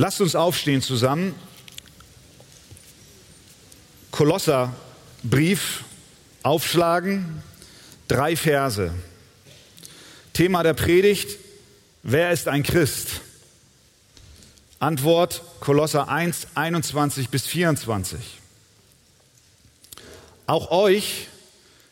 [0.00, 1.34] Lasst uns aufstehen zusammen.
[4.10, 5.84] Kolosserbrief
[6.42, 7.42] aufschlagen,
[8.08, 8.94] drei Verse.
[10.32, 11.36] Thema der Predigt,
[12.02, 13.20] wer ist ein Christ?
[14.78, 18.18] Antwort Kolosser 1, 21 bis 24.
[20.46, 21.28] Auch euch,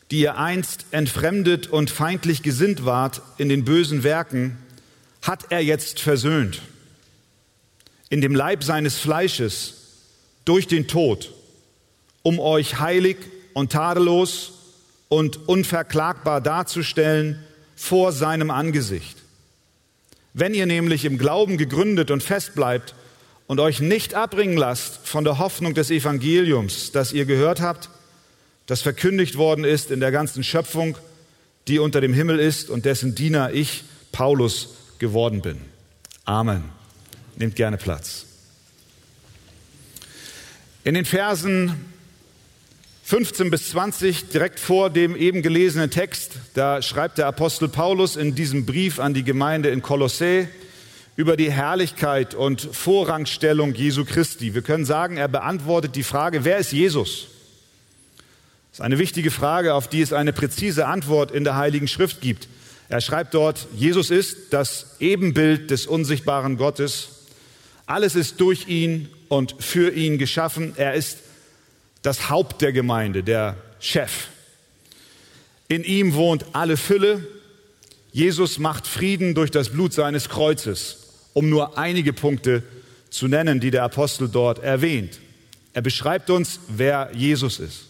[0.09, 4.57] die ihr einst entfremdet und feindlich gesinnt wart in den bösen Werken,
[5.21, 6.63] hat er jetzt versöhnt.
[8.09, 9.75] In dem Leib seines Fleisches
[10.45, 11.33] durch den Tod,
[12.23, 13.17] um euch heilig
[13.53, 14.53] und tadellos
[15.09, 17.43] und unverklagbar darzustellen
[17.75, 19.17] vor seinem Angesicht.
[20.33, 22.93] Wenn ihr nämlich im Glauben gegründet und fest bleibt
[23.47, 27.89] und euch nicht abbringen lasst von der Hoffnung des Evangeliums, das ihr gehört habt,
[28.67, 30.97] das verkündigt worden ist in der ganzen Schöpfung,
[31.67, 35.57] die unter dem Himmel ist und dessen Diener ich, Paulus, geworden bin.
[36.25, 36.78] Amen.
[37.39, 38.25] Nehmt gerne Platz.
[40.83, 41.73] In den Versen
[43.05, 48.35] 15 bis 20, direkt vor dem eben gelesenen Text, da schreibt der Apostel Paulus in
[48.35, 50.49] diesem Brief an die Gemeinde in Kolossä
[51.15, 54.53] über die Herrlichkeit und Vorrangstellung Jesu Christi.
[54.53, 57.27] Wir können sagen, er beantwortet die Frage, wer ist Jesus?
[58.71, 62.19] Das ist eine wichtige Frage, auf die es eine präzise Antwort in der Heiligen Schrift
[62.19, 62.49] gibt.
[62.89, 67.18] Er schreibt dort, Jesus ist das Ebenbild des unsichtbaren Gottes.
[67.89, 70.73] Alles ist durch ihn und für ihn geschaffen.
[70.77, 71.17] Er ist
[72.03, 74.27] das Haupt der Gemeinde, der Chef.
[75.67, 77.27] In ihm wohnt alle Fülle.
[78.11, 80.97] Jesus macht Frieden durch das Blut seines Kreuzes,
[81.33, 82.61] um nur einige Punkte
[83.09, 85.19] zu nennen, die der Apostel dort erwähnt.
[85.73, 87.85] Er beschreibt uns, wer Jesus ist.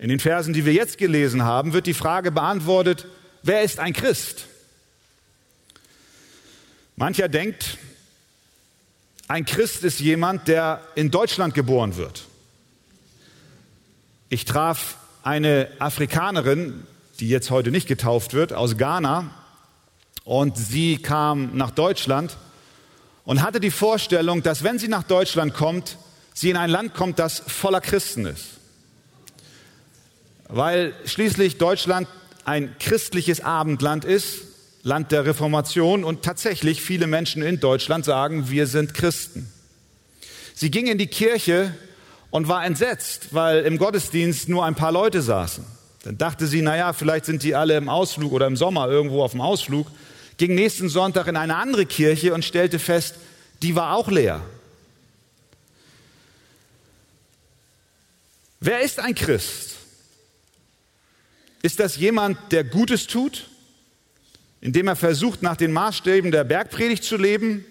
[0.00, 3.06] In den Versen, die wir jetzt gelesen haben, wird die Frage beantwortet,
[3.44, 4.46] wer ist ein Christ?
[6.96, 7.78] Mancher denkt,
[9.28, 12.24] ein Christ ist jemand, der in Deutschland geboren wird.
[14.28, 16.86] Ich traf eine Afrikanerin,
[17.20, 19.30] die jetzt heute nicht getauft wird, aus Ghana.
[20.24, 22.36] Und sie kam nach Deutschland
[23.24, 25.98] und hatte die Vorstellung, dass wenn sie nach Deutschland kommt,
[26.34, 28.46] sie in ein Land kommt, das voller Christen ist.
[30.48, 32.08] Weil schließlich Deutschland
[32.44, 34.51] ein christliches Abendland ist,
[34.82, 39.50] Land der Reformation und tatsächlich viele Menschen in Deutschland sagen, wir sind Christen.
[40.54, 41.74] Sie ging in die Kirche
[42.30, 45.64] und war entsetzt, weil im Gottesdienst nur ein paar Leute saßen.
[46.02, 49.32] Dann dachte sie, naja, vielleicht sind die alle im Ausflug oder im Sommer irgendwo auf
[49.32, 49.86] dem Ausflug,
[50.36, 53.14] ging nächsten Sonntag in eine andere Kirche und stellte fest,
[53.62, 54.40] die war auch leer.
[58.58, 59.76] Wer ist ein Christ?
[61.62, 63.48] Ist das jemand, der Gutes tut,
[64.62, 67.66] indem er versucht, nach den Maßstäben der Bergpredigt zu leben?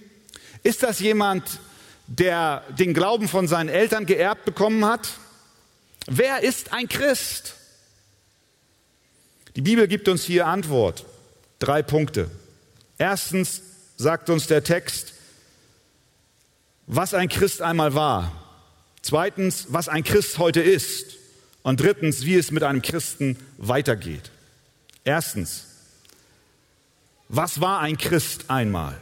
[0.61, 1.43] Ist das jemand,
[2.05, 5.09] der den Glauben von seinen Eltern geerbt bekommen hat?
[6.05, 7.55] Wer ist ein Christ?
[9.55, 11.05] Die Bibel gibt uns hier Antwort.
[11.59, 12.29] Drei Punkte.
[12.97, 13.61] Erstens
[13.95, 15.13] sagt uns der Text,
[16.87, 18.31] was ein Christ einmal war.
[19.01, 21.17] Zweitens, was ein Christ heute ist.
[21.63, 24.31] Und drittens, wie es mit einem Christen weitergeht.
[25.03, 25.70] Erstens,
[27.33, 29.01] was war ein Christ einmal?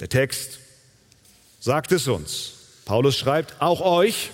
[0.00, 0.58] Der Text
[1.60, 2.52] sagt es uns.
[2.84, 4.30] Paulus schreibt, auch euch,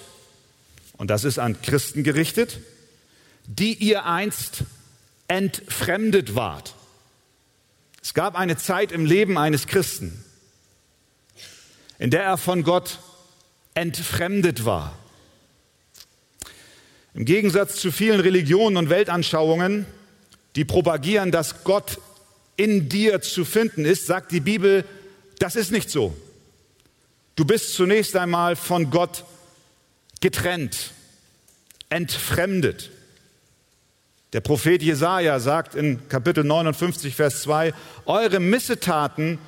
[0.96, 2.58] und das ist an Christen gerichtet,
[3.46, 4.64] die ihr einst
[5.28, 6.74] entfremdet wart.
[8.02, 10.24] Es gab eine Zeit im Leben eines Christen,
[12.00, 12.98] in der er von Gott
[13.74, 14.98] entfremdet war.
[17.14, 19.86] Im Gegensatz zu vielen Religionen und Weltanschauungen,
[20.56, 21.98] die propagieren, dass Gott
[22.56, 24.84] in dir zu finden ist, sagt die Bibel,
[25.38, 26.14] das ist nicht so.
[27.34, 29.24] Du bist zunächst einmal von Gott
[30.20, 30.92] getrennt,
[31.88, 32.90] entfremdet.
[34.32, 37.74] Der Prophet Jesaja sagt in Kapitel 59, Vers 2,
[38.06, 39.38] eure Missetaten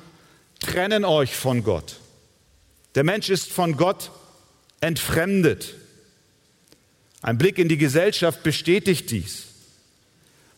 [0.59, 1.99] trennen euch von Gott.
[2.95, 4.11] Der Mensch ist von Gott
[4.81, 5.75] entfremdet.
[7.21, 9.54] Ein Blick in die Gesellschaft bestätigt dies.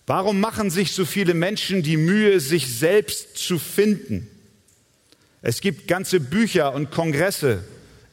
[0.07, 4.27] Warum machen sich so viele Menschen die Mühe, sich selbst zu finden?
[5.41, 7.63] Es gibt ganze Bücher und Kongresse,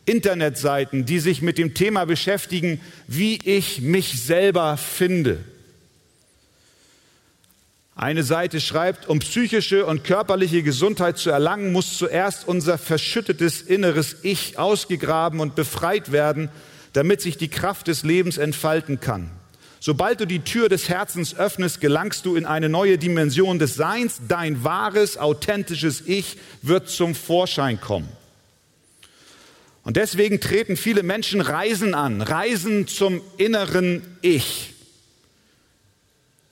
[0.04, 5.38] Internetseiten, die sich mit dem Thema beschäftigen, wie ich mich selber finde.
[7.94, 14.16] Eine Seite schreibt, um psychische und körperliche Gesundheit zu erlangen, muss zuerst unser verschüttetes inneres
[14.24, 16.50] Ich ausgegraben und befreit werden,
[16.92, 19.30] damit sich die Kraft des Lebens entfalten kann.
[19.86, 24.22] Sobald du die Tür des Herzens öffnest, gelangst du in eine neue Dimension des Seins.
[24.26, 28.08] Dein wahres, authentisches Ich wird zum Vorschein kommen.
[29.82, 34.72] Und deswegen treten viele Menschen Reisen an, Reisen zum inneren Ich.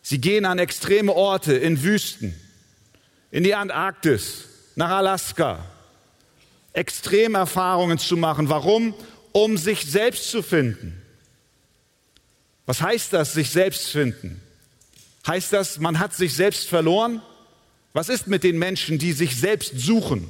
[0.02, 2.38] Sie gehen an extreme Orte in Wüsten,
[3.31, 4.44] in die Antarktis,
[4.76, 5.64] nach Alaska,
[6.75, 8.50] Extremerfahrungen zu machen.
[8.50, 8.93] Warum?
[9.32, 11.02] Um sich selbst zu finden.
[12.67, 14.41] Was heißt das, sich selbst finden?
[15.26, 17.23] Heißt das, man hat sich selbst verloren?
[17.93, 20.29] Was ist mit den Menschen, die sich selbst suchen?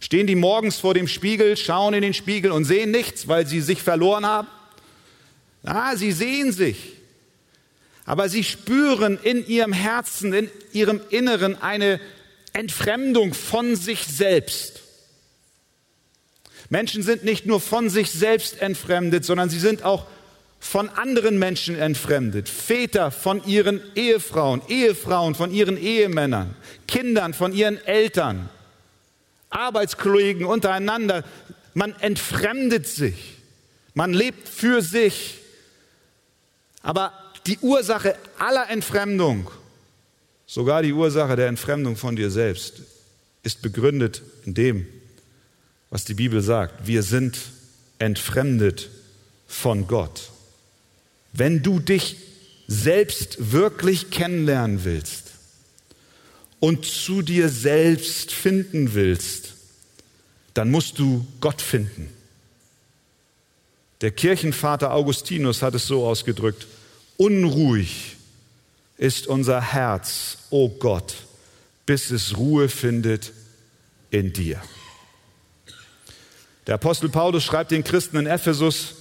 [0.00, 3.60] Stehen die morgens vor dem Spiegel, schauen in den Spiegel und sehen nichts, weil sie
[3.60, 4.48] sich verloren haben?
[5.64, 6.92] Ah, sie sehen sich.
[8.04, 12.00] Aber sie spüren in ihrem Herzen, in ihrem Inneren eine
[12.52, 14.82] Entfremdung von sich selbst.
[16.68, 20.06] Menschen sind nicht nur von sich selbst entfremdet, sondern sie sind auch
[20.66, 22.48] von anderen Menschen entfremdet.
[22.48, 26.56] Väter von ihren Ehefrauen, Ehefrauen von ihren Ehemännern,
[26.88, 28.48] Kindern von ihren Eltern,
[29.48, 31.22] Arbeitskollegen untereinander.
[31.72, 33.36] Man entfremdet sich.
[33.94, 35.38] Man lebt für sich.
[36.82, 37.12] Aber
[37.46, 39.48] die Ursache aller Entfremdung,
[40.46, 42.82] sogar die Ursache der Entfremdung von dir selbst,
[43.44, 44.86] ist begründet in dem,
[45.90, 46.88] was die Bibel sagt.
[46.88, 47.38] Wir sind
[48.00, 48.90] entfremdet
[49.46, 50.32] von Gott.
[51.32, 52.16] Wenn du dich
[52.66, 55.32] selbst wirklich kennenlernen willst
[56.60, 59.54] und zu dir selbst finden willst,
[60.54, 62.08] dann musst du Gott finden.
[64.00, 66.66] Der Kirchenvater Augustinus hat es so ausgedrückt,
[67.16, 68.16] unruhig
[68.98, 71.14] ist unser Herz, o oh Gott,
[71.84, 73.32] bis es Ruhe findet
[74.10, 74.60] in dir.
[76.66, 78.94] Der Apostel Paulus schreibt den Christen in Ephesus,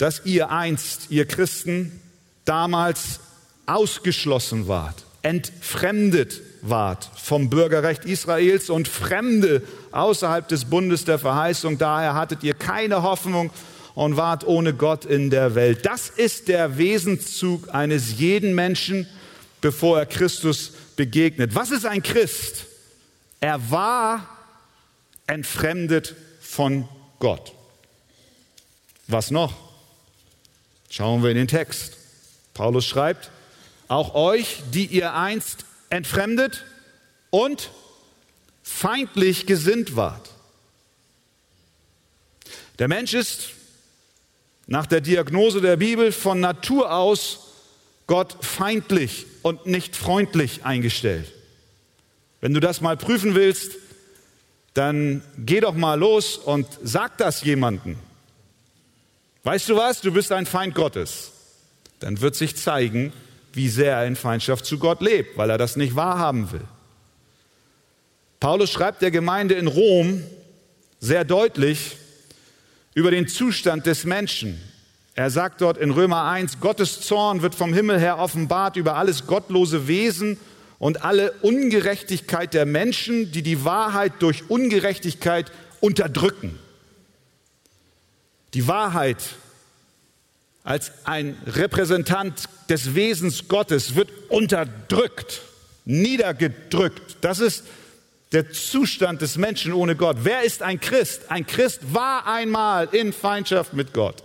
[0.00, 2.00] dass ihr einst, ihr Christen,
[2.46, 3.20] damals
[3.66, 9.62] ausgeschlossen wart, entfremdet wart vom Bürgerrecht Israels und Fremde
[9.92, 11.76] außerhalb des Bundes der Verheißung.
[11.76, 13.50] Daher hattet ihr keine Hoffnung
[13.94, 15.84] und wart ohne Gott in der Welt.
[15.84, 19.06] Das ist der Wesenszug eines jeden Menschen,
[19.60, 21.54] bevor er Christus begegnet.
[21.54, 22.64] Was ist ein Christ?
[23.40, 24.26] Er war
[25.26, 26.88] entfremdet von
[27.18, 27.52] Gott.
[29.06, 29.69] Was noch?
[30.90, 31.96] Schauen wir in den Text.
[32.52, 33.30] Paulus schreibt,
[33.86, 36.64] auch euch, die ihr einst entfremdet
[37.30, 37.70] und
[38.64, 40.30] feindlich gesinnt wart.
[42.80, 43.50] Der Mensch ist
[44.66, 47.46] nach der Diagnose der Bibel von Natur aus
[48.08, 51.30] Gott feindlich und nicht freundlich eingestellt.
[52.40, 53.76] Wenn du das mal prüfen willst,
[54.74, 57.96] dann geh doch mal los und sag das jemandem.
[59.42, 60.00] Weißt du was?
[60.00, 61.32] Du bist ein Feind Gottes.
[62.00, 63.12] Dann wird sich zeigen,
[63.52, 66.64] wie sehr er in Feindschaft zu Gott lebt, weil er das nicht wahrhaben will.
[68.38, 70.22] Paulus schreibt der Gemeinde in Rom
[70.98, 71.96] sehr deutlich
[72.94, 74.60] über den Zustand des Menschen.
[75.14, 79.26] Er sagt dort in Römer 1, Gottes Zorn wird vom Himmel her offenbart über alles
[79.26, 80.38] gottlose Wesen
[80.78, 86.58] und alle Ungerechtigkeit der Menschen, die die Wahrheit durch Ungerechtigkeit unterdrücken.
[88.54, 89.18] Die Wahrheit
[90.62, 95.42] als ein Repräsentant des Wesens Gottes wird unterdrückt,
[95.84, 97.16] niedergedrückt.
[97.20, 97.64] Das ist
[98.32, 100.18] der Zustand des Menschen ohne Gott.
[100.22, 101.30] Wer ist ein Christ?
[101.30, 104.22] Ein Christ war einmal in Feindschaft mit Gott.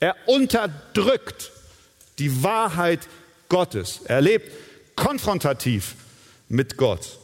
[0.00, 1.52] Er unterdrückt
[2.18, 3.08] die Wahrheit
[3.48, 4.00] Gottes.
[4.04, 4.50] Er lebt
[4.96, 5.94] konfrontativ
[6.48, 7.18] mit Gott.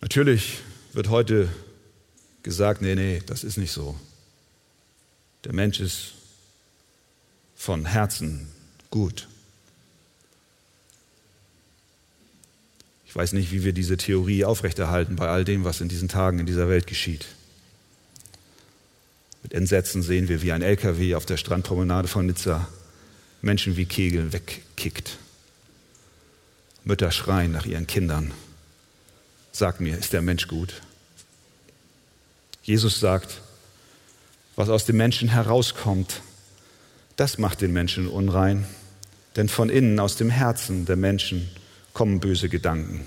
[0.00, 0.58] Natürlich
[0.92, 1.48] wird heute
[2.46, 3.96] gesagt, nee, nee, das ist nicht so.
[5.42, 6.12] Der Mensch ist
[7.56, 8.46] von Herzen
[8.88, 9.26] gut.
[13.04, 16.38] Ich weiß nicht, wie wir diese Theorie aufrechterhalten bei all dem, was in diesen Tagen
[16.38, 17.26] in dieser Welt geschieht.
[19.42, 22.68] Mit Entsetzen sehen wir, wie ein LKW auf der Strandpromenade von Nizza
[23.42, 25.18] Menschen wie Kegel wegkickt.
[26.84, 28.30] Mütter schreien nach ihren Kindern.
[29.50, 30.80] Sag mir, ist der Mensch gut?
[32.66, 33.42] Jesus sagt,
[34.56, 36.20] was aus dem Menschen herauskommt,
[37.14, 38.66] das macht den Menschen unrein.
[39.36, 41.48] Denn von innen, aus dem Herzen der Menschen,
[41.92, 43.06] kommen böse Gedanken.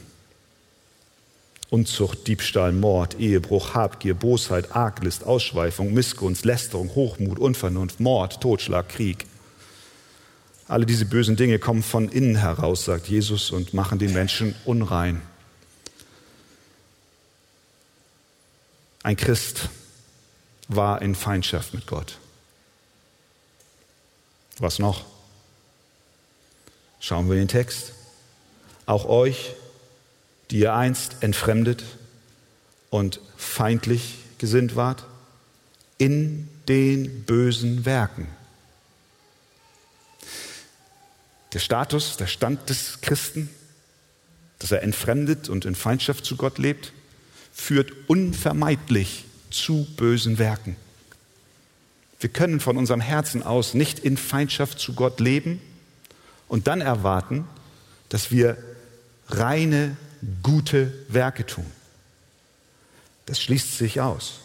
[1.70, 9.26] Unzucht, Diebstahl, Mord, Ehebruch, Habgier, Bosheit, Arglist, Ausschweifung, Missgunst, Lästerung, Hochmut, Unvernunft, Mord, Totschlag, Krieg.
[10.70, 15.22] Alle diese bösen Dinge kommen von innen heraus, sagt Jesus, und machen den Menschen unrein.
[19.10, 19.70] Ein Christ
[20.68, 22.20] war in Feindschaft mit Gott.
[24.60, 25.04] Was noch?
[27.00, 27.94] Schauen wir den Text.
[28.86, 29.56] Auch euch,
[30.52, 31.84] die ihr einst entfremdet
[32.92, 35.06] und feindlich gesinnt wart,
[35.98, 38.28] in den bösen Werken.
[41.54, 43.50] Der Status, der Stand des Christen,
[44.60, 46.94] dass er entfremdet und in Feindschaft zu Gott lebt,
[47.60, 50.76] führt unvermeidlich zu bösen Werken.
[52.20, 55.62] Wir können von unserem Herzen aus nicht in Feindschaft zu Gott leben
[56.48, 57.48] und dann erwarten,
[58.10, 58.58] dass wir
[59.28, 59.96] reine,
[60.44, 61.66] gute Werke tun.
[63.26, 64.40] Das schließt sich aus.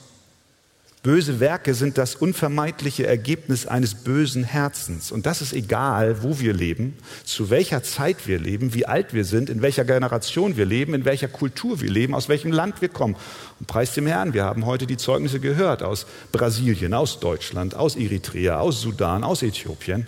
[1.04, 5.12] Böse Werke sind das unvermeidliche Ergebnis eines bösen Herzens.
[5.12, 9.26] Und das ist egal, wo wir leben, zu welcher Zeit wir leben, wie alt wir
[9.26, 12.88] sind, in welcher Generation wir leben, in welcher Kultur wir leben, aus welchem Land wir
[12.88, 13.16] kommen.
[13.60, 17.96] Und preis dem Herrn, wir haben heute die Zeugnisse gehört aus Brasilien, aus Deutschland, aus
[17.96, 20.06] Eritrea, aus Sudan, aus Äthiopien.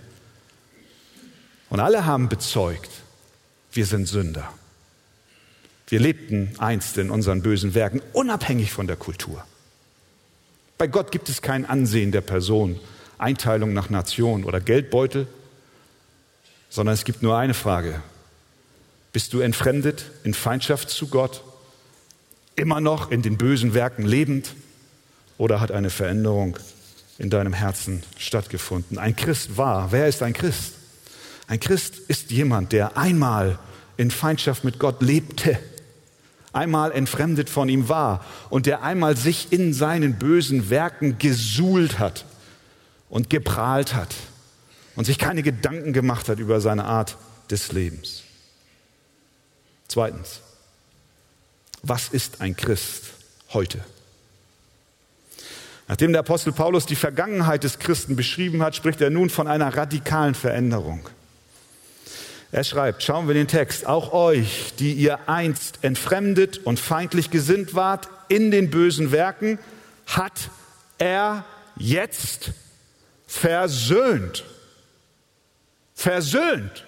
[1.69, 2.91] Und alle haben bezeugt,
[3.71, 4.51] wir sind Sünder.
[5.89, 9.45] Wir lebten einst in unseren bösen Werken, unabhängig von der Kultur.
[10.79, 12.79] Bei Gott gibt es kein Ansehen der Person,
[13.19, 15.27] Einteilung nach Nation oder Geldbeutel,
[16.69, 18.03] sondern es gibt nur eine Frage.
[19.13, 21.43] Bist du entfremdet in Feindschaft zu Gott,
[22.57, 24.55] immer noch in den bösen Werken lebend
[25.39, 26.59] oder hat eine Veränderung
[27.19, 28.99] in deinem Herzen stattgefunden?
[28.99, 29.93] Ein Christ war.
[29.93, 30.75] Wer ist ein Christ?
[31.47, 33.59] Ein Christ ist jemand, der einmal
[33.97, 35.59] in Feindschaft mit Gott lebte
[36.57, 42.25] einmal entfremdet von ihm war und der einmal sich in seinen bösen Werken gesuhlt hat
[43.09, 44.15] und geprahlt hat
[44.97, 47.17] und sich keine Gedanken gemacht hat über seine Art
[47.51, 48.23] des Lebens.
[49.89, 50.41] Zweitens,
[51.83, 53.05] was ist ein Christ
[53.53, 53.85] heute?
[55.89, 59.77] Nachdem der Apostel Paulus die Vergangenheit des Christen beschrieben hat, spricht er nun von einer
[59.77, 61.09] radikalen Veränderung.
[62.57, 67.75] Er schreibt, schauen wir den Text, auch euch, die ihr einst entfremdet und feindlich gesinnt
[67.75, 69.59] wart in den bösen Werken,
[70.07, 70.49] hat
[70.97, 71.45] er
[71.77, 72.53] jetzt
[73.27, 74.43] versöhnt.
[75.95, 76.87] Versöhnt.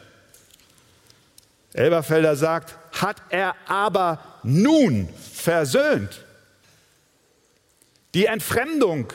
[1.74, 6.24] Elberfelder sagt, hat er aber nun versöhnt.
[8.14, 9.12] Die Entfremdung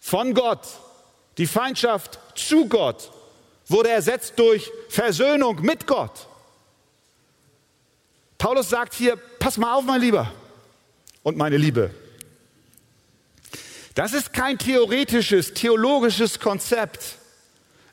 [0.00, 0.66] von Gott,
[1.38, 3.12] die Feindschaft zu Gott
[3.66, 6.26] wurde ersetzt durch Versöhnung mit Gott.
[8.38, 10.30] Paulus sagt hier, pass mal auf, mein Lieber
[11.22, 11.90] und meine Liebe.
[13.94, 17.16] Das ist kein theoretisches, theologisches Konzept,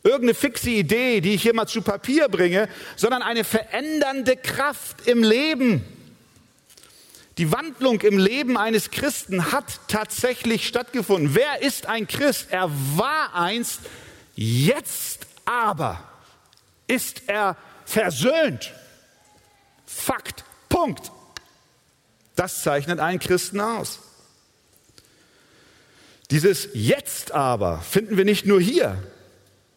[0.04, 5.24] irgendeine fixe Idee, die ich hier mal zu Papier bringe, sondern eine verändernde Kraft im
[5.24, 5.86] Leben.
[7.38, 11.34] Die Wandlung im Leben eines Christen hat tatsächlich stattgefunden.
[11.34, 12.48] Wer ist ein Christ?
[12.50, 13.80] Er war einst,
[14.36, 16.00] jetzt aber
[16.88, 17.56] ist er
[17.86, 18.74] versöhnt.
[19.86, 20.44] Fakt.
[20.70, 21.12] Punkt.
[22.36, 24.00] Das zeichnet einen Christen aus.
[26.32, 28.98] Dieses Jetzt aber finden wir nicht nur hier,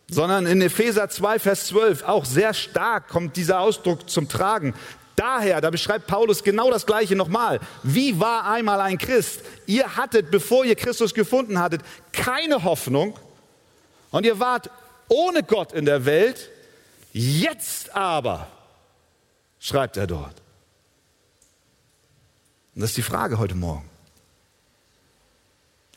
[0.09, 4.75] sondern in Epheser 2, Vers 12 auch sehr stark kommt dieser Ausdruck zum Tragen.
[5.17, 7.61] Daher, da beschreibt Paulus genau das Gleiche nochmal.
[7.83, 9.41] Wie war einmal ein Christ?
[9.67, 13.19] Ihr hattet, bevor ihr Christus gefunden hattet, keine Hoffnung
[14.11, 14.71] und ihr wart
[15.09, 16.51] ohne Gott in der Welt.
[17.13, 18.49] Jetzt aber,
[19.61, 20.43] schreibt er dort.
[22.75, 23.89] Und das ist die Frage heute Morgen.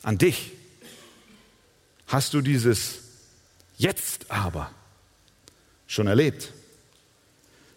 [0.02, 0.52] An dich.
[2.06, 3.00] Hast du dieses
[3.76, 4.70] Jetzt aber
[5.86, 6.52] schon erlebt?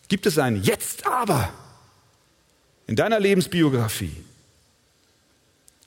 [0.08, 1.54] Gibt es ein Jetzt aber
[2.88, 4.24] in deiner Lebensbiografie?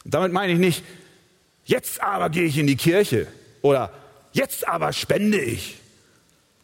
[0.04, 0.84] Und damit meine ich nicht,
[1.64, 3.26] jetzt aber gehe ich in die Kirche
[3.62, 3.92] oder
[4.34, 5.78] jetzt aber spende ich.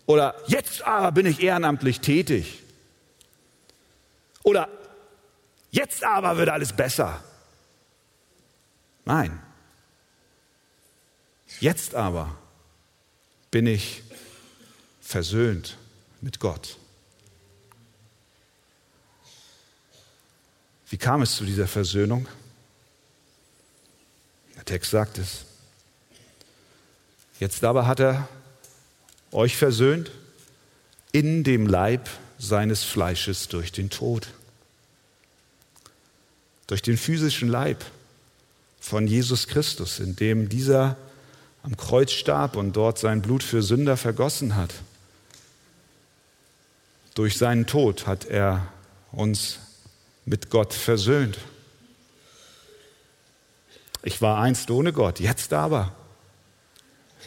[0.05, 2.63] Oder jetzt aber bin ich ehrenamtlich tätig.
[4.43, 4.69] Oder
[5.71, 7.25] jetzt aber wird alles besser.
[9.05, 9.41] Nein.
[11.61, 12.37] Jetzt aber
[13.51, 14.03] bin ich
[15.01, 15.77] versöhnt
[16.21, 16.77] mit Gott.
[20.89, 22.27] Wie kam es zu dieser Versöhnung?
[24.57, 25.45] Der Text sagt es.
[27.41, 28.29] Jetzt aber hat er
[29.33, 30.11] euch versöhnt
[31.11, 34.29] in dem Leib seines Fleisches durch den Tod.
[36.67, 37.83] Durch den physischen Leib
[38.79, 40.97] von Jesus Christus, in dem dieser
[41.63, 44.75] am Kreuz starb und dort sein Blut für Sünder vergossen hat.
[47.15, 48.69] Durch seinen Tod hat er
[49.13, 49.61] uns
[50.27, 51.39] mit Gott versöhnt.
[54.03, 55.95] Ich war einst ohne Gott, jetzt aber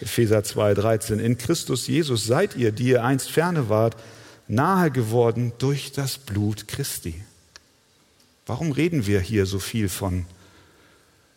[0.04, 1.20] Epheser 2,13.
[1.20, 3.96] In Christus Jesus seid ihr, die ihr einst ferne wart,
[4.48, 7.16] nahe geworden durch das Blut Christi.
[8.46, 10.26] Warum reden wir hier so viel von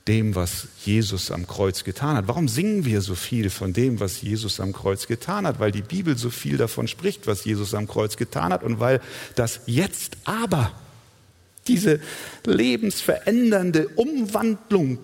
[0.08, 2.28] dem, was Jesus am Kreuz getan hat?
[2.28, 5.58] Warum singen wir so viel von dem, was Jesus am Kreuz getan hat?
[5.58, 9.00] Weil die Bibel so viel davon spricht, was Jesus am Kreuz getan hat und weil
[9.34, 10.72] das jetzt aber,
[11.66, 12.00] diese
[12.44, 14.98] lebensverändernde Umwandlung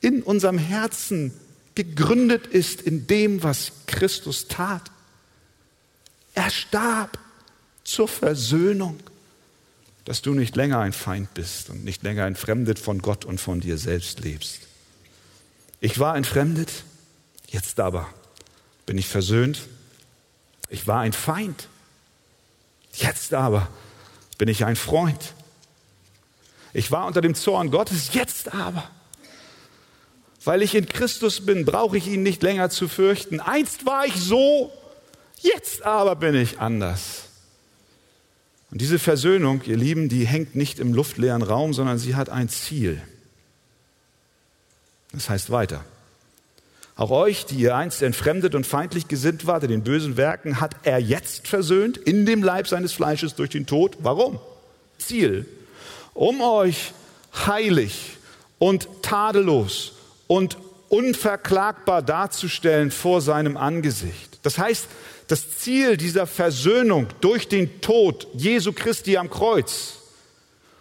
[0.00, 1.32] in unserem Herzen
[1.74, 4.90] gegründet ist in dem, was Christus tat.
[6.34, 7.18] Er starb
[7.84, 9.00] zur Versöhnung,
[10.04, 13.60] dass du nicht länger ein Feind bist und nicht länger entfremdet von Gott und von
[13.60, 14.60] dir selbst lebst.
[15.80, 16.84] Ich war entfremdet,
[17.48, 18.08] jetzt aber
[18.86, 19.60] bin ich versöhnt.
[20.68, 21.68] Ich war ein Feind,
[22.94, 23.68] jetzt aber
[24.38, 25.34] bin ich ein Freund.
[26.72, 28.90] Ich war unter dem Zorn Gottes, jetzt aber
[30.44, 33.40] weil ich in Christus bin, brauche ich ihn nicht länger zu fürchten.
[33.40, 34.72] Einst war ich so,
[35.40, 37.24] jetzt aber bin ich anders.
[38.70, 42.48] Und diese Versöhnung, ihr Lieben, die hängt nicht im luftleeren Raum, sondern sie hat ein
[42.48, 43.00] Ziel.
[45.12, 45.84] Das heißt weiter.
[46.96, 50.74] Auch euch, die ihr einst entfremdet und feindlich gesinnt wart in den bösen Werken, hat
[50.84, 53.98] er jetzt versöhnt in dem Leib seines Fleisches durch den Tod.
[54.00, 54.38] Warum?
[54.98, 55.46] Ziel.
[56.14, 56.92] Um euch
[57.46, 58.16] heilig
[58.58, 59.92] und tadellos
[60.26, 60.56] und
[60.92, 64.38] unverklagbar darzustellen vor seinem Angesicht.
[64.42, 64.88] Das heißt,
[65.26, 70.00] das Ziel dieser Versöhnung durch den Tod Jesu Christi am Kreuz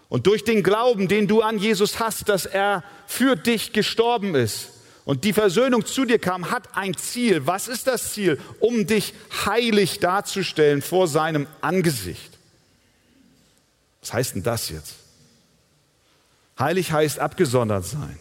[0.09, 4.71] und durch den Glauben, den du an Jesus hast, dass er für dich gestorben ist
[5.05, 7.47] und die Versöhnung zu dir kam, hat ein Ziel.
[7.47, 8.37] Was ist das Ziel?
[8.59, 9.13] Um dich
[9.45, 12.37] heilig darzustellen vor seinem Angesicht.
[14.01, 14.95] Was heißt denn das jetzt?
[16.59, 18.19] Heilig heißt abgesondert sein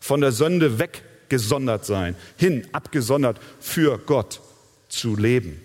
[0.00, 4.40] von der Sünde weggesondert sein, hin abgesondert für Gott
[4.88, 5.60] zu leben.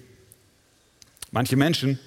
[1.31, 1.99] Manche Menschen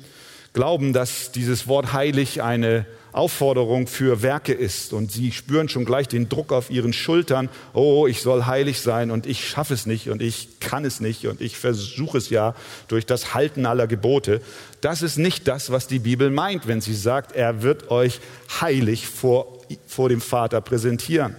[0.53, 6.09] glauben, dass dieses Wort heilig eine Aufforderung für Werke ist und sie spüren schon gleich
[6.09, 10.09] den Druck auf ihren Schultern, oh, ich soll heilig sein und ich schaffe es nicht
[10.11, 12.55] und ich kann es nicht und ich versuche es ja
[12.87, 14.41] durch das Halten aller Gebote.
[14.81, 18.21] Das ist nicht das, was die Bibel meint, wenn sie sagt, er wird euch
[18.61, 21.35] heilig vor, vor dem Vater präsentieren.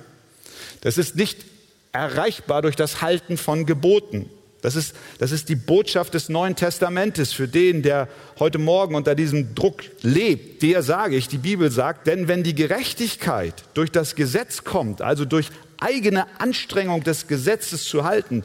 [0.82, 1.46] Das ist nicht
[1.92, 4.30] erreichbar durch das Halten von Geboten.
[4.62, 9.16] Das ist, das ist die Botschaft des Neuen Testamentes für den, der heute Morgen unter
[9.16, 10.62] diesem Druck lebt.
[10.64, 15.24] Der sage ich, die Bibel sagt, denn wenn die Gerechtigkeit durch das Gesetz kommt, also
[15.24, 18.44] durch eigene Anstrengung des Gesetzes zu halten,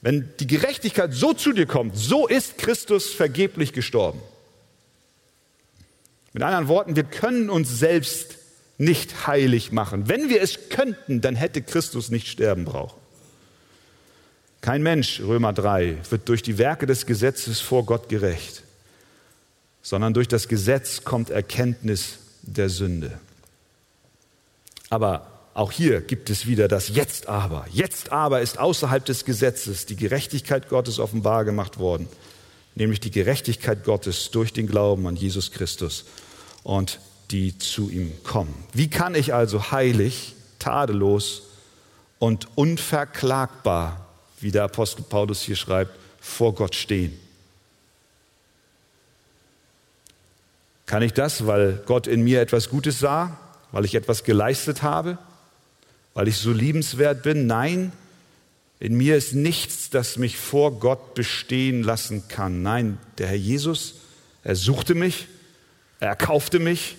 [0.00, 4.20] wenn die Gerechtigkeit so zu dir kommt, so ist Christus vergeblich gestorben.
[6.32, 8.38] Mit anderen Worten, wir können uns selbst
[8.82, 10.08] nicht heilig machen.
[10.08, 13.00] Wenn wir es könnten, dann hätte Christus nicht sterben brauchen.
[14.60, 18.62] Kein Mensch, Römer 3, wird durch die Werke des Gesetzes vor Gott gerecht,
[19.82, 23.18] sondern durch das Gesetz kommt Erkenntnis der Sünde.
[24.90, 27.66] Aber auch hier gibt es wieder das Jetzt aber.
[27.72, 32.08] Jetzt aber ist außerhalb des Gesetzes die Gerechtigkeit Gottes offenbar gemacht worden,
[32.74, 36.04] nämlich die Gerechtigkeit Gottes durch den Glauben an Jesus Christus.
[36.62, 37.00] Und
[37.32, 38.54] die zu ihm kommen.
[38.72, 41.44] Wie kann ich also heilig, tadellos
[42.18, 44.06] und unverklagbar,
[44.38, 47.18] wie der Apostel Paulus hier schreibt, vor Gott stehen?
[50.84, 53.38] Kann ich das, weil Gott in mir etwas Gutes sah,
[53.72, 55.16] weil ich etwas geleistet habe,
[56.12, 57.46] weil ich so liebenswert bin?
[57.46, 57.92] Nein,
[58.78, 62.62] in mir ist nichts, das mich vor Gott bestehen lassen kann.
[62.62, 63.94] Nein, der Herr Jesus,
[64.44, 65.28] er suchte mich,
[65.98, 66.96] er erkaufte mich,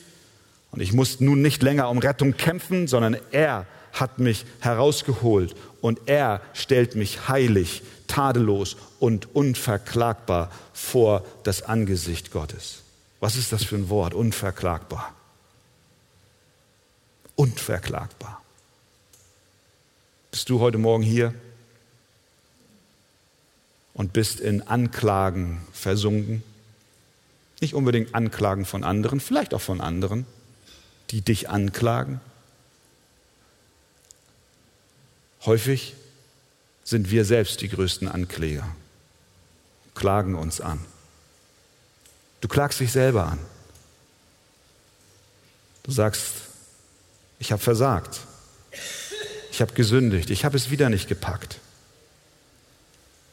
[0.74, 6.02] und ich muss nun nicht länger um Rettung kämpfen, sondern er hat mich herausgeholt und
[6.08, 12.82] er stellt mich heilig, tadellos und unverklagbar vor das Angesicht Gottes.
[13.20, 14.16] Was ist das für ein Wort?
[14.16, 15.14] Unverklagbar.
[17.36, 18.42] Unverklagbar.
[20.32, 21.36] Bist du heute Morgen hier
[23.94, 26.42] und bist in Anklagen versunken?
[27.62, 30.26] Nicht unbedingt Anklagen von anderen, vielleicht auch von anderen
[31.14, 32.20] die dich anklagen?
[35.46, 35.94] Häufig
[36.84, 38.68] sind wir selbst die größten Ankläger,
[39.94, 40.84] klagen uns an.
[42.42, 43.40] Du klagst dich selber an.
[45.84, 46.34] Du sagst,
[47.38, 48.22] ich habe versagt,
[49.52, 51.60] ich habe gesündigt, ich habe es wieder nicht gepackt.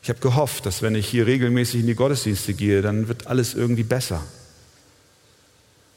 [0.02, 3.54] Ich habe gehofft, dass wenn ich hier regelmäßig in die Gottesdienste gehe, dann wird alles
[3.54, 4.22] irgendwie besser.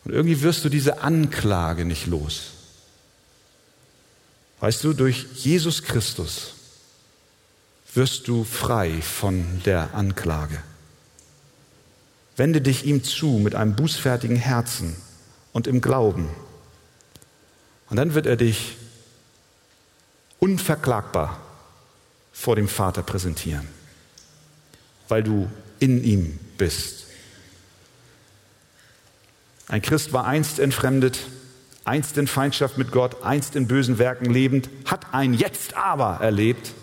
[0.06, 2.52] Und irgendwie wirst du diese Anklage nicht los.
[4.60, 6.54] Weißt du, durch Jesus Christus
[7.94, 10.62] wirst du frei von der Anklage.
[12.36, 14.96] Wende dich ihm zu mit einem bußfertigen Herzen
[15.52, 16.30] und im Glauben.
[17.90, 18.78] Und dann wird er dich
[20.40, 21.40] unverklagbar
[22.32, 23.68] vor dem Vater präsentieren,
[25.08, 27.06] weil du in ihm bist.
[29.74, 31.18] Ein Christ war einst entfremdet,
[31.84, 36.74] einst in Feindschaft mit Gott, einst in bösen Werken lebend, hat ein Jetzt aber erlebt,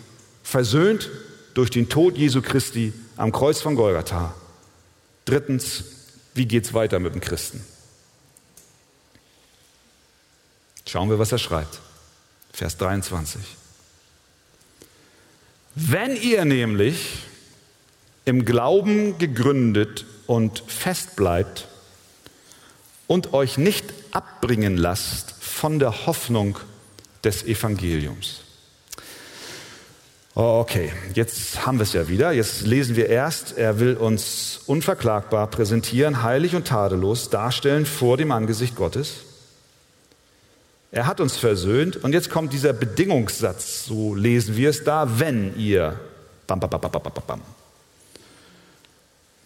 [0.43, 1.09] versöhnt
[1.53, 4.35] durch den Tod Jesu Christi am Kreuz von Golgatha.
[5.23, 5.85] Drittens,
[6.33, 7.63] wie geht es weiter mit dem Christen?
[10.85, 11.79] Schauen wir, was er schreibt.
[12.51, 13.39] Vers 23.
[15.75, 17.19] Wenn ihr nämlich
[18.25, 21.69] im Glauben gegründet und fest bleibt
[23.11, 26.57] und euch nicht abbringen lasst von der Hoffnung
[27.25, 28.39] des Evangeliums.
[30.33, 32.31] Okay, jetzt haben wir es ja wieder.
[32.31, 38.31] Jetzt lesen wir erst, er will uns unverklagbar präsentieren, heilig und tadellos darstellen vor dem
[38.31, 39.15] Angesicht Gottes.
[40.93, 45.59] Er hat uns versöhnt und jetzt kommt dieser Bedingungssatz, so lesen wir es da, wenn
[45.59, 45.99] ihr.
[46.47, 47.41] Bam, bam, bam, bam, bam, bam.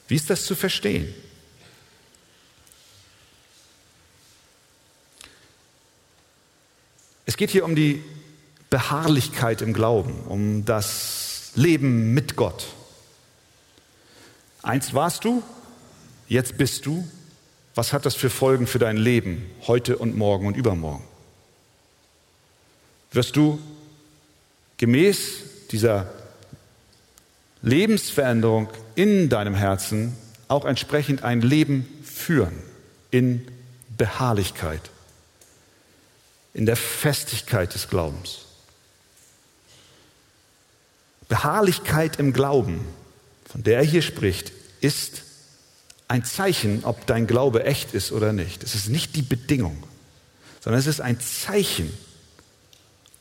[0.07, 1.11] Wie ist das zu verstehen?
[7.25, 8.03] Es geht hier um die
[8.69, 12.67] Beharrlichkeit im Glauben, um das Leben mit Gott.
[14.61, 15.43] Einst warst du,
[16.27, 17.07] jetzt bist du.
[17.75, 21.03] Was hat das für Folgen für dein Leben heute und morgen und übermorgen?
[23.15, 23.59] wirst du
[24.77, 26.11] gemäß dieser
[27.61, 30.15] Lebensveränderung in deinem Herzen
[30.47, 32.53] auch entsprechend ein Leben führen
[33.09, 33.47] in
[33.97, 34.81] Beharrlichkeit,
[36.55, 38.39] in der Festigkeit des Glaubens.
[41.27, 42.83] Beharrlichkeit im Glauben,
[43.47, 45.21] von der er hier spricht, ist
[46.07, 48.63] ein Zeichen, ob dein Glaube echt ist oder nicht.
[48.63, 49.83] Es ist nicht die Bedingung,
[50.61, 51.91] sondern es ist ein Zeichen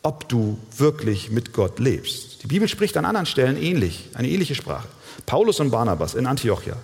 [0.05, 2.43] ob du wirklich mit Gott lebst.
[2.43, 4.87] Die Bibel spricht an anderen Stellen ähnlich, eine ähnliche Sprache.
[5.25, 6.77] Paulus und Barnabas in Antiochia.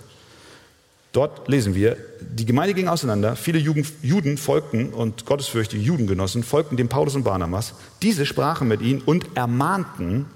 [1.11, 6.87] Dort lesen wir, die Gemeinde ging auseinander, viele Juden folgten und gottesfürchtige Judengenossen folgten dem
[6.87, 7.73] Paulus und Barnabas.
[8.01, 10.27] Diese sprachen mit ihnen und ermahnten,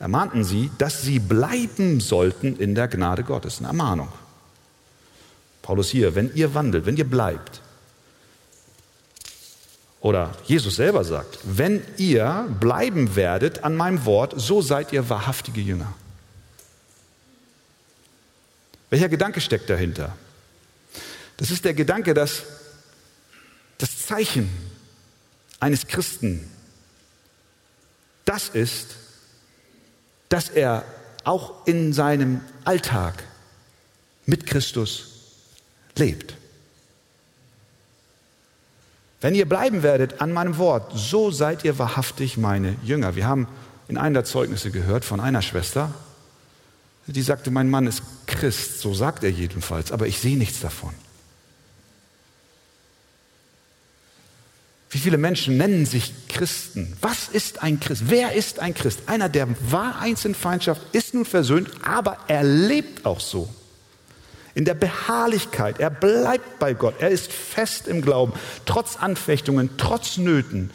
[0.00, 3.58] ermahnten sie, dass sie bleiben sollten in der Gnade Gottes.
[3.58, 4.08] Eine Ermahnung.
[5.62, 7.60] Paulus hier, wenn ihr wandelt, wenn ihr bleibt,
[10.00, 15.60] oder Jesus selber sagt, wenn ihr bleiben werdet an meinem Wort, so seid ihr wahrhaftige
[15.60, 15.94] Jünger.
[18.90, 20.16] Welcher Gedanke steckt dahinter?
[21.36, 22.44] Das ist der Gedanke, dass
[23.78, 24.48] das Zeichen
[25.60, 26.50] eines Christen
[28.24, 28.96] das ist,
[30.28, 30.84] dass er
[31.24, 33.22] auch in seinem Alltag
[34.26, 35.12] mit Christus
[35.96, 36.34] lebt.
[39.20, 43.16] Wenn ihr bleiben werdet an meinem Wort, so seid ihr wahrhaftig meine Jünger.
[43.16, 43.48] Wir haben
[43.88, 45.94] in einem der Zeugnisse gehört von einer Schwester,
[47.12, 50.92] die sagte, mein Mann ist Christ, so sagt er jedenfalls, aber ich sehe nichts davon.
[54.90, 56.96] Wie viele Menschen nennen sich Christen?
[57.00, 58.04] Was ist ein Christ?
[58.06, 59.00] Wer ist ein Christ?
[59.06, 63.48] Einer, der war einst in Feindschaft, ist nun versöhnt, aber er lebt auch so
[64.56, 65.80] in der Beharrlichkeit.
[65.80, 66.94] Er bleibt bei Gott.
[67.00, 68.32] Er ist fest im Glauben,
[68.64, 70.70] trotz Anfechtungen, trotz Nöten.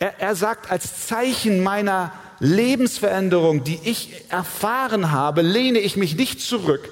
[0.00, 6.40] Er, er sagt, als Zeichen meiner Lebensveränderung, die ich erfahren habe, lehne ich mich nicht
[6.40, 6.88] zurück,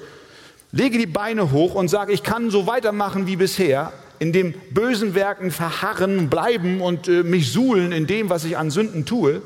[0.71, 5.15] lege die Beine hoch und sage, ich kann so weitermachen wie bisher, in dem bösen
[5.15, 9.41] Werken verharren, bleiben und äh, mich suhlen in dem, was ich an Sünden tue.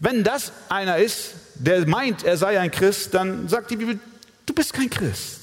[0.00, 3.98] Wenn das einer ist, der meint, er sei ein Christ, dann sagt die Bibel,
[4.46, 5.38] du bist kein Christ.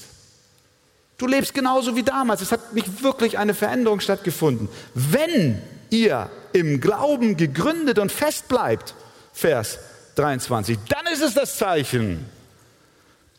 [1.18, 2.42] Du lebst genauso wie damals.
[2.42, 4.68] Es hat nicht wirklich eine Veränderung stattgefunden.
[4.94, 8.94] Wenn ihr im Glauben gegründet und fest bleibt,
[9.32, 9.78] Vers
[10.16, 12.24] 23, dann ist es das Zeichen,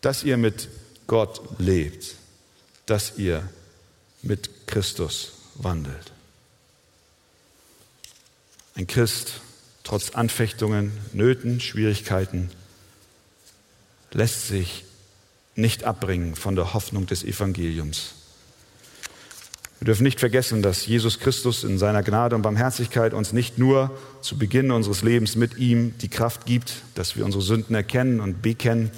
[0.01, 0.69] dass ihr mit
[1.07, 2.15] Gott lebt,
[2.86, 3.47] dass ihr
[4.21, 6.12] mit Christus wandelt.
[8.75, 9.41] Ein Christ
[9.88, 12.49] trotz Anfechtungen, Nöten, Schwierigkeiten,
[14.12, 14.83] lässt sich
[15.55, 18.13] nicht abbringen von der Hoffnung des Evangeliums.
[19.79, 23.95] Wir dürfen nicht vergessen, dass Jesus Christus in seiner Gnade und Barmherzigkeit uns nicht nur
[24.21, 28.41] zu Beginn unseres Lebens mit ihm die Kraft gibt, dass wir unsere Sünden erkennen und
[28.41, 28.89] bekennen,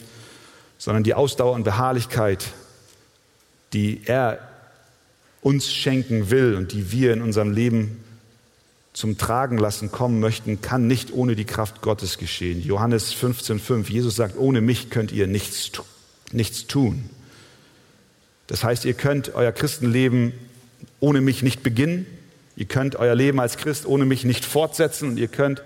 [0.78, 2.46] sondern die Ausdauer und Beharrlichkeit,
[3.74, 4.40] die er
[5.42, 8.04] uns schenken will und die wir in unserem Leben
[8.94, 12.62] zum Tragen lassen kommen möchten, kann nicht ohne die Kraft Gottes geschehen.
[12.64, 13.90] Johannes 15,5.
[13.90, 15.72] Jesus sagt, ohne mich könnt ihr nichts,
[16.32, 17.10] nichts tun.
[18.48, 20.34] Das heißt, ihr könnt euer Christenleben
[21.00, 22.06] ohne mich nicht beginnen.
[22.56, 25.64] Ihr könnt euer Leben als Christ ohne mich nicht fortsetzen und ihr könnt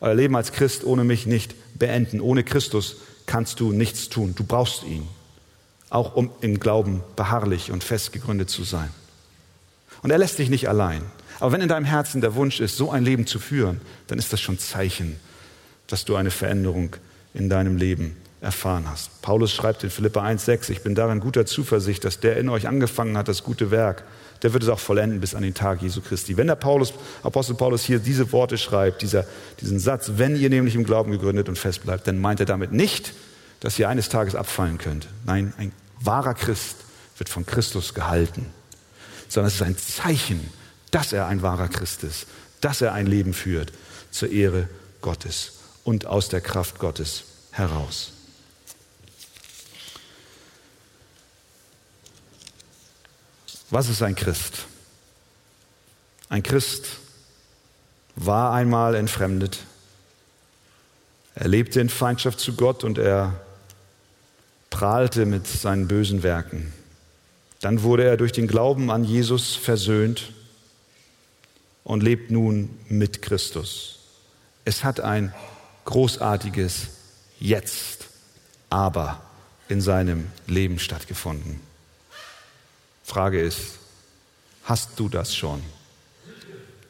[0.00, 2.20] euer Leben als Christ ohne mich nicht beenden.
[2.20, 4.34] Ohne Christus kannst du nichts tun.
[4.34, 5.06] Du brauchst ihn,
[5.90, 8.88] auch um im Glauben beharrlich und fest gegründet zu sein.
[10.02, 11.02] Und er lässt dich nicht allein.
[11.40, 14.32] Aber wenn in deinem Herzen der Wunsch ist, so ein Leben zu führen, dann ist
[14.32, 15.16] das schon Zeichen,
[15.86, 16.96] dass du eine Veränderung
[17.34, 19.20] in deinem Leben erfahren hast.
[19.22, 23.16] Paulus schreibt in Philippa 1,6, ich bin darin guter Zuversicht, dass der in euch angefangen
[23.16, 24.04] hat, das gute Werk,
[24.42, 26.36] der wird es auch vollenden bis an den Tag Jesu Christi.
[26.36, 29.26] Wenn der Paulus, Apostel Paulus hier diese Worte schreibt, dieser,
[29.60, 32.72] diesen Satz, wenn ihr nämlich im Glauben gegründet und fest bleibt, dann meint er damit
[32.72, 33.12] nicht,
[33.60, 35.08] dass ihr eines Tages abfallen könnt.
[35.26, 36.76] Nein, ein wahrer Christ
[37.18, 38.46] wird von Christus gehalten,
[39.28, 40.48] sondern es ist ein Zeichen,
[40.90, 42.26] dass er ein wahrer Christ ist,
[42.62, 43.72] dass er ein Leben führt
[44.10, 44.68] zur Ehre
[45.02, 48.12] Gottes und aus der Kraft Gottes heraus.
[53.70, 54.66] Was ist ein Christ?
[56.28, 56.86] Ein Christ
[58.16, 59.60] war einmal entfremdet.
[61.36, 63.40] Er lebte in Feindschaft zu Gott und er
[64.70, 66.72] prahlte mit seinen bösen Werken.
[67.60, 70.32] Dann wurde er durch den Glauben an Jesus versöhnt
[71.84, 74.00] und lebt nun mit Christus.
[74.64, 75.32] Es hat ein
[75.84, 76.88] großartiges
[77.38, 78.08] Jetzt,
[78.68, 79.20] aber
[79.68, 81.69] in seinem Leben stattgefunden.
[83.10, 83.80] Frage ist,
[84.62, 85.60] hast du das schon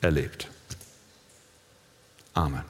[0.03, 0.49] erlebt?
[2.35, 2.63] Amen.